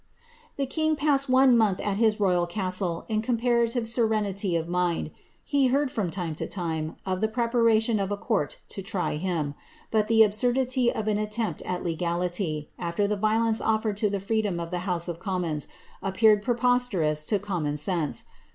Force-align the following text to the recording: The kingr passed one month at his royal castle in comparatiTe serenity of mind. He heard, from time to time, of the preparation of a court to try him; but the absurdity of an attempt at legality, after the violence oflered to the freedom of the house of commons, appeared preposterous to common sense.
The 0.55 0.65
kingr 0.65 0.97
passed 0.97 1.29
one 1.29 1.55
month 1.55 1.79
at 1.79 1.97
his 1.97 2.19
royal 2.19 2.47
castle 2.47 3.05
in 3.07 3.21
comparatiTe 3.21 3.85
serenity 3.85 4.55
of 4.55 4.67
mind. 4.67 5.11
He 5.43 5.67
heard, 5.67 5.91
from 5.91 6.09
time 6.09 6.33
to 6.41 6.47
time, 6.47 6.95
of 7.05 7.21
the 7.21 7.27
preparation 7.27 7.99
of 7.99 8.11
a 8.11 8.17
court 8.17 8.57
to 8.69 8.81
try 8.81 9.17
him; 9.17 9.53
but 9.91 10.07
the 10.07 10.23
absurdity 10.23 10.91
of 10.91 11.07
an 11.07 11.19
attempt 11.19 11.61
at 11.67 11.83
legality, 11.83 12.71
after 12.79 13.05
the 13.05 13.15
violence 13.15 13.61
oflered 13.61 13.97
to 13.97 14.09
the 14.09 14.19
freedom 14.19 14.59
of 14.59 14.71
the 14.71 14.79
house 14.89 15.07
of 15.07 15.19
commons, 15.19 15.67
appeared 16.01 16.41
preposterous 16.41 17.23
to 17.25 17.37
common 17.37 17.77
sense. 17.77 18.23